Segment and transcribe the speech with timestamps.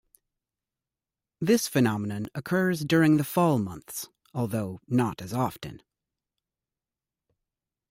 [1.39, 5.83] This phenomenon occurs during the fall months, although not as often.